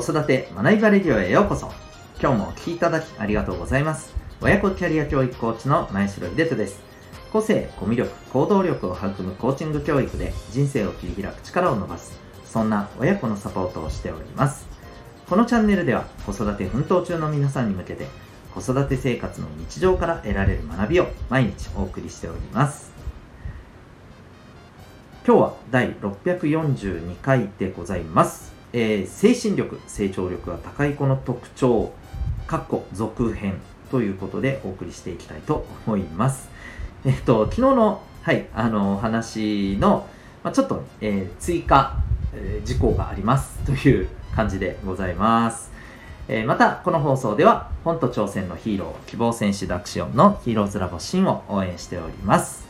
[0.00, 1.72] 子育て学びバレディオへようこそ。
[2.22, 4.14] 今日もお聴きいただきありがとうございます。
[4.40, 6.78] 親子キャリア教育コーチの前城秀人です。
[7.32, 12.16] 個性、コミュ力、行動力を育むコーチング教育で人生を切り開く力を伸ばす。
[12.44, 14.68] そんな親子のサポートをしております。
[15.28, 18.06] このチャンネルでは子育て奮闘中の皆さんに向けて
[18.54, 22.92] 子育て生活の日常から得られる学びを毎日お送りしております。
[25.26, 31.92] 今日は第642回でございます、えー、精神力成長力が高い子の特徴
[32.46, 33.60] かっこ続編
[33.90, 36.48] ということでお送りしていきたいと思います。
[37.04, 40.06] えっと昨日のはいあの話の、
[40.42, 41.96] まあ、ちょっと、えー、追加、
[42.34, 43.58] えー、事項があります。
[43.60, 45.72] という感じでございます。
[46.28, 52.67] え、また、この放送では、本と挑戦のヒーロー、希望戦士ダクシオンのヒーローズラボシンを応援しております。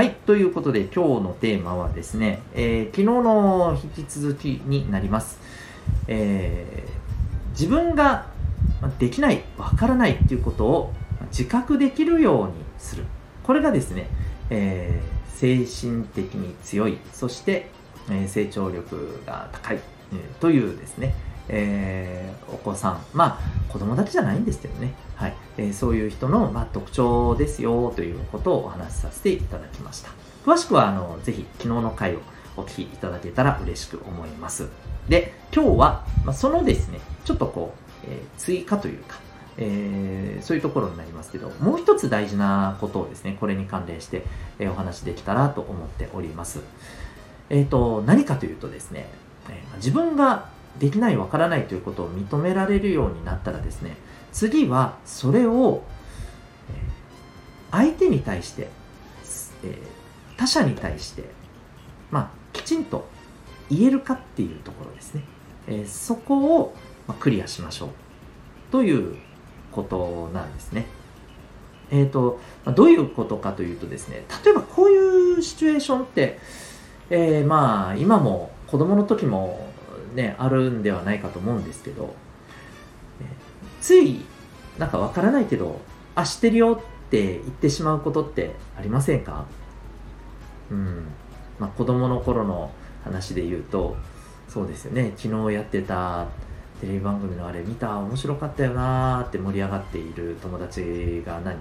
[0.00, 0.14] はい。
[0.24, 5.38] ということで、今日のテーマはですね、えー、昨日の引き続きになります。
[6.08, 8.24] えー、自分が
[8.98, 10.94] できない、わからないっていうことを
[11.26, 13.04] 自覚できるようにする。
[13.42, 14.06] これがですね、
[14.48, 17.68] えー、精神的に強い、そして、
[18.10, 19.80] え成長力が高い、え
[20.40, 21.14] というですね、
[21.52, 30.10] えー、お子さん、まあ子供だけじゃないんですけどね、はいえー、そういう人の、まあ、特徴ですよということをお話しさせていただきました。
[30.44, 32.20] 詳しくはあのぜひ昨日の回を
[32.56, 34.68] お聞きいただけたら嬉しく思います。
[35.08, 39.18] で、今日は、まあ、そのですね、ちょっとこう、えー、追加というか、
[39.58, 44.24] えー、そういうところになりますけど、もう一つ大事なことをですね、これに関連して、
[44.58, 46.60] えー、お話できたらと思っております。
[47.50, 49.06] えっ、ー、と、何かというとですね、
[49.48, 53.96] えー、自分ができないわからないということを認められるようになったらですね
[54.32, 55.82] 次はそれを
[57.70, 58.68] 相手に対して、
[59.62, 59.78] え
[60.36, 61.24] 他者に対して
[62.10, 63.06] まあきちんと
[63.70, 65.22] 言えるかっていうところですね、
[65.68, 66.74] えそこを
[67.20, 67.90] クリアしましょう
[68.72, 69.16] という
[69.70, 70.86] ことなんですね。
[71.90, 72.40] えっ、ー、と
[72.74, 76.38] どういうことかというとですね例えばこういうシチュエーションって、
[77.10, 79.69] えー、まあ今も子供の時も
[80.14, 82.14] ね、あるんではないかと思うんですけど、
[83.80, 84.24] つい、
[84.78, 85.80] なんかわからないけど、
[86.14, 89.46] あ、知ってるよって言ってしまうことってありませんか？
[90.70, 91.04] うん。
[91.58, 92.70] まあ、子供の頃の
[93.04, 93.96] 話で言うと、
[94.48, 96.26] そうですよね、昨日やってた
[96.80, 101.58] テレビ番組のあれ見た面白かったよなーって盛り上がっている友達が何人かいて、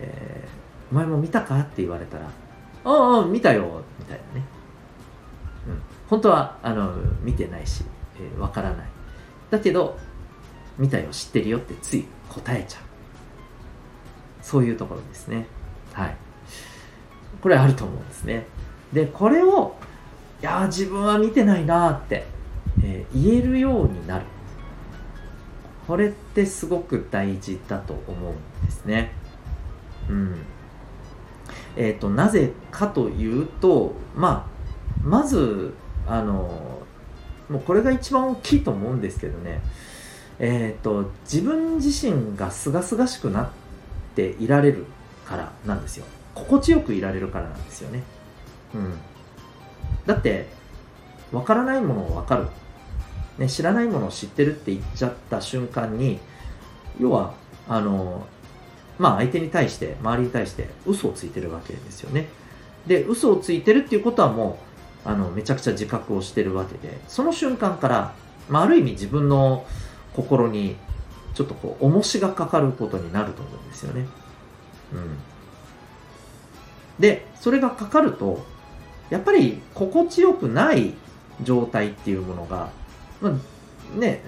[0.00, 1.60] えー、お前も見たか？
[1.60, 2.26] って言われたら、
[2.84, 4.46] ああ、見たよみたいなね。
[6.08, 6.92] 本当はあの
[7.22, 7.88] 見てないしわ、
[8.18, 8.86] えー、からない。
[9.50, 9.98] だけど
[10.78, 12.82] 見たよ知ってるよってつい答えちゃう。
[14.42, 15.46] そういうところですね。
[15.92, 16.16] はい。
[17.42, 18.46] これあると思うんですね。
[18.92, 19.76] でこれを
[20.40, 22.26] いや自分は見てないなって、
[22.82, 24.24] えー、言えるようになる。
[25.86, 29.12] これってすごく大事だと思うんですね。
[30.08, 30.36] うん。
[31.76, 34.58] えっ、ー、となぜかというとまあ
[35.02, 35.74] まず
[36.08, 36.82] あの
[37.48, 39.60] もうこれが一番大きいと思うんですけどね。
[40.38, 43.50] えっ、ー、と自分自身がすがすがしくなっ
[44.14, 44.86] ていられる
[45.26, 46.04] からなんですよ。
[46.34, 48.02] 心地よくいられるからなんですよね。
[48.74, 48.94] うん。
[50.06, 50.46] だって
[51.32, 52.46] わからないものをわかる、
[53.38, 56.18] ね、知らないものを知ってるって言っちゃった瞬間に
[56.98, 57.34] 要は
[57.68, 58.26] あの
[58.98, 62.28] まあ相手に対して周りに対して嘘をついてるわけですよね。
[62.86, 64.67] で嘘をついてるっていうことはもう
[65.04, 68.14] あのめちゃくちゃ自覚をしてるわけでその瞬間から、
[68.48, 69.64] まあ、ある意味自分の
[70.14, 70.76] 心に
[71.34, 74.06] ちょっとこう重しがかかることになると思うんですよね。
[74.92, 75.18] うん、
[76.98, 78.44] でそれがかかると
[79.10, 80.94] やっぱり心地よくない
[81.42, 82.70] 状態っていうものが、
[83.20, 84.22] まあ、ね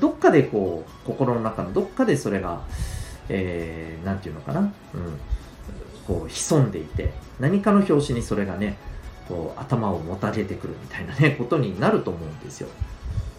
[0.00, 2.62] どっかでこう心の中のどっかでそれが
[3.28, 4.70] えー、なんていうのかな、うん、
[6.06, 8.76] こう潜んでいて何かの拍子にそれがね
[9.28, 12.68] こう頭をもたげてくるみたいなね ことになると思うんですよ。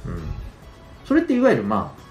[0.06, 0.22] うん、
[1.06, 2.08] それっていわゆるまあ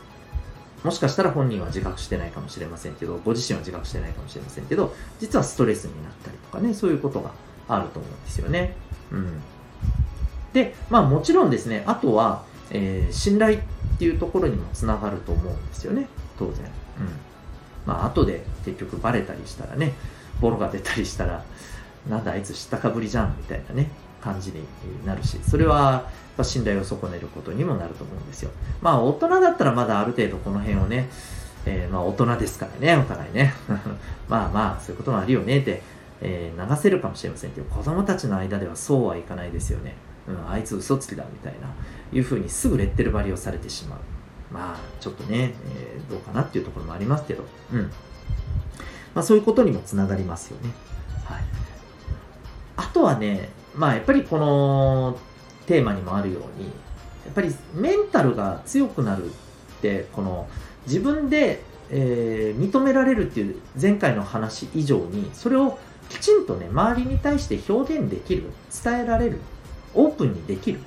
[0.86, 7.30] もしかしたら本人は自覚してないかもしれませんけどご自身は自覚してないかもしれませんけど実はストレスになったりとかねそういうことが
[7.68, 8.76] あると思うんですよね。
[9.10, 9.42] うん、
[10.52, 13.60] でまあもちろんですねあとは、えー、信頼っ
[13.98, 16.08] ていうところにもつながると思うんですよね
[16.38, 16.54] 当然。
[16.54, 17.08] うん
[17.86, 19.94] まあ後で結局バレたりしたらね
[20.40, 21.44] ボロが出たりしたら
[22.08, 24.62] なんだあいつ知ったかぶりじゃんみたいなね感じに
[25.04, 26.08] なるしそれは
[26.42, 28.50] 信頼を損ねることにもなると思うんですよ。
[28.82, 31.08] まあ大人だったらまだある程度この辺をね、
[31.64, 33.54] えー、まあ大人ですからねお互いね。
[34.28, 35.82] まあまあそういうこともあるよねって、
[36.20, 39.94] えー、流せるかもしれませんけど子供たちの間ではそうはいかないですよね。
[40.28, 41.68] うん、あいつ嘘つきだみたいな
[42.12, 43.98] いうふうにすぐレッテル張りをされてしまう。
[44.52, 47.90] まあちょっとね、えー、どうかなっていうところもありますけど、うん。
[49.16, 50.70] まあ、そういうことにもつながりますよね、
[52.76, 55.18] あとはねまあやっぱりこの
[55.66, 59.28] テーマにもあるようにやっぱりメンタルが強くなるっ
[59.80, 60.48] てこの
[60.86, 65.78] 自分で、えー、認められるっていう前回の話以上にそれを
[66.08, 68.44] きちんとね周りに対して表現できる
[68.84, 69.40] 伝えられる
[69.94, 70.80] オープンにできる。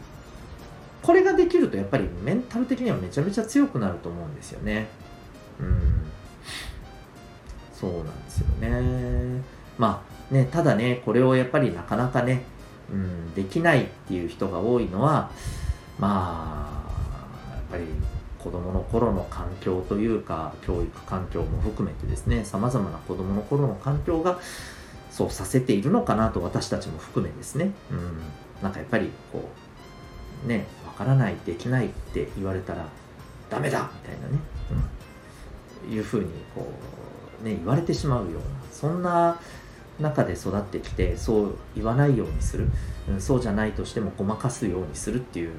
[1.02, 4.88] これができるとやっぱりメンタル的にはめちゃめちゃ強くなると思うんですよね。
[5.60, 6.06] うん。
[7.74, 9.42] そうなんですよね。
[9.78, 12.44] まあねただねこれをやっぱりなかなかね、
[12.92, 15.32] うん、できないっていう人が多いのは
[15.98, 16.84] ま
[17.52, 17.84] あやっぱり
[18.40, 24.40] 子供の頃の環境というか教育環境も含めてですねさまざまな子供の頃の環境が
[25.12, 28.22] そうさせているのかなと私たちも含めですね、うん、
[28.64, 29.50] なんかやっぱりこ
[30.46, 32.88] うねわからないできないって言われたら
[33.50, 34.40] ダメだみたいなね、
[35.88, 36.72] うん、いうふうにこ
[37.42, 38.40] うね言われてしまうような
[38.72, 39.40] そんな
[40.00, 42.68] 中で育ってきてそう言わないようにする、
[43.10, 45.52] うん、そうじゃないとしてもごまかすようにするっていう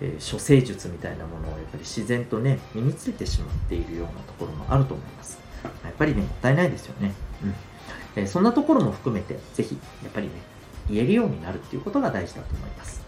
[0.00, 5.38] えー、処世術みたいなものをやっぱり自然とね身についてしまっているようなところもあると思います。
[5.84, 7.12] やっぱりねもったいないですよね。
[7.42, 7.54] うん。
[8.16, 10.32] えー、そんなところも含めてぜひやっぱりね
[10.88, 13.02] 言えるようになるっていうことが大事だと思います。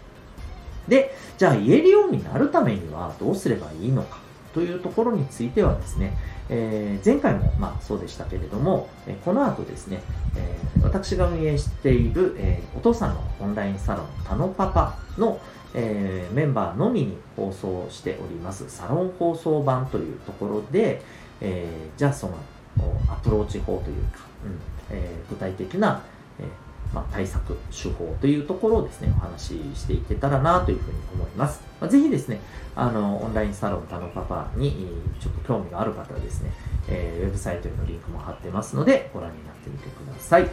[0.87, 4.19] でじゃあ言えるようになるためにはどうすればいいのか。
[4.53, 6.17] というところについてはですね、
[6.49, 10.01] えー、前回もまあそうでしたけれども、えこの後ですね、
[10.35, 15.39] えー、私が運営している、えー、お父さんのオンラインサロン、たのパパの、
[15.73, 21.01] え、メンバーのみに放送しておりますサロン放送版というところで、
[21.39, 22.35] えー、じゃあその
[23.09, 24.59] アプローチ法というか、うん
[24.89, 26.01] え、具体的な、
[26.39, 26.43] え
[26.93, 31.61] まあ、対策、手法というところをですね、お話ししていけたらなというふうに思います。
[31.79, 32.41] まあ、ぜひですね、
[32.75, 34.87] あの、オンラインサロンタノパパに
[35.19, 36.51] ちょっと興味がある方はですね、
[36.89, 40.49] えー、ウェブサイトへのリンクも貼ってますので、ご覧になってみてください。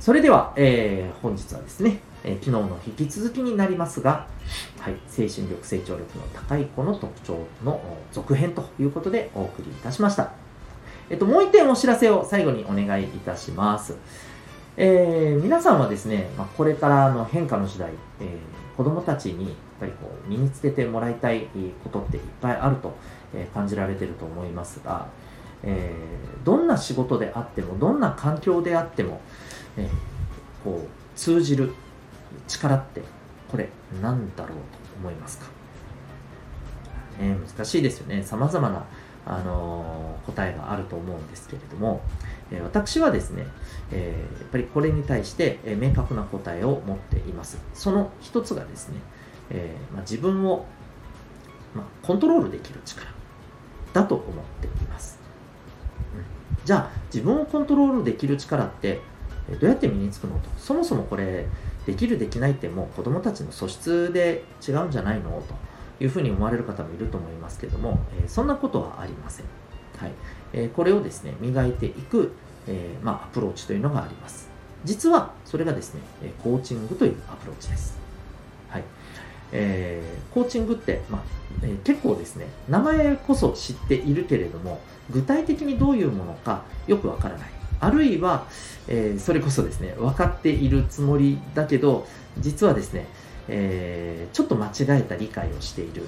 [0.00, 4.26] それでは、えー、本日はですね、えー、昨日の引き続きになりますが、
[4.78, 7.80] はい、精神力、成長力の高い子の特徴の
[8.12, 10.32] 続編ということでお送りいたしました。
[11.10, 13.96] えっと、もう一点お知らせを最後にお願いいたします。
[14.76, 21.48] えー、皆さんはですね、まあ、これからの変化の時代、えー、子供たちにやっぱりこう身につけてもらいたい
[21.82, 22.94] ことっていっぱいあると、
[23.34, 25.08] えー、感じられてると思いますが、
[25.62, 29.20] えー、どんな仕事であっても、どんな環境であっても、
[29.76, 29.88] えー、
[30.64, 31.72] こう通じる
[32.46, 33.02] 力って
[33.50, 33.68] これ
[34.00, 34.56] 何だろうと
[35.00, 35.46] 思いますか、
[37.18, 38.22] ね、難しいですよね。
[38.22, 38.84] さまざまな、
[39.26, 42.00] あのー、答えがあると思うんですけれども、
[42.50, 43.46] え、私はですね、
[43.92, 47.58] えー、やっぱりこれに対して、え明確な答えを持っています。
[47.74, 48.96] その一つがですね、
[49.50, 50.64] えま、自分を、
[51.74, 53.10] ま、コントロールできる力
[53.92, 54.26] だと思っ
[54.60, 55.18] ています、
[56.16, 56.18] う
[56.62, 59.00] ん、じゃあ自分をコントロールできる力って
[59.60, 60.48] どうやって身につくのと？
[60.58, 61.46] そもそもこれ
[61.86, 65.30] できるできないってもう子どもたちの素質で違うんじゃないの？
[65.30, 65.54] と
[66.02, 69.46] いうふうに思われる方もいると思いますけども、えそんなことはありません、
[70.00, 70.12] はい。
[70.52, 72.32] えこれをですね磨いていく、
[72.66, 74.48] えまあ、アプローチというのがあります。
[74.84, 76.00] 実はそれがですね
[76.42, 77.98] コーチングというアプローチです。
[78.68, 78.84] はい。
[79.52, 81.22] えー、コーチングって、まあ
[81.62, 87.60] えー、結構ですね名前こそ知っているけれども具体的にどういうものかよくわからない。
[87.80, 88.46] あるいは、
[88.88, 92.06] えー、それこそですね、分かっているつもりだけど、
[92.38, 93.06] 実はですね、
[93.48, 96.02] えー、ちょっと間違えた理解をしている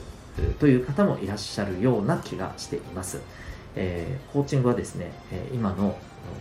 [0.61, 3.21] という方もいらっしゃるような気がしています。
[3.77, 5.13] えー、コーチングはですね、
[5.53, 5.97] 今の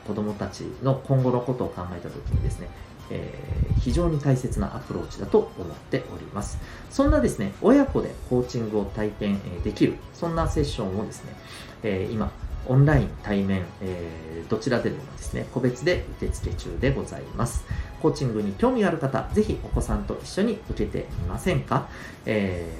[0.07, 2.67] 子供たちの今後のことを考えたときにですね、
[3.09, 6.57] えー、非常に大切なアプローチだと思っております。
[6.89, 11.35] そんなですね、親子でコーチングを体験できる、そんなセッションをですね、
[11.83, 12.31] えー、今、
[12.67, 17.65] オンライン、対面、えー、どちらでもですね、個別で受付中でございます。
[18.01, 21.89] コーチングに興味ある方、ぜひお子さんと一緒に受けてみませんか、
[22.25, 22.71] え、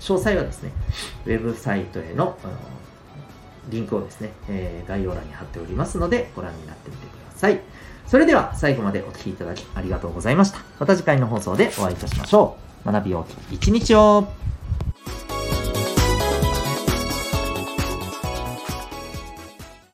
[0.00, 0.72] 詳細はですね、
[1.26, 2.36] ウェブサイトへの、
[3.68, 7.60] リンクをですね、えー、概要欄に貼っておりますので、ご覧になってみてください。
[8.06, 10.60] それでは最後までお聴きいただきありがとうございました。
[10.78, 12.92] また次回の放送でお会いいたしましょう。
[12.92, 14.28] 学びよう一日を